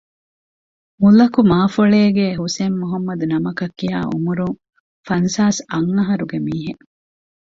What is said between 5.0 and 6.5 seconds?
ފަންސާސް އަށް އަހަރުގެ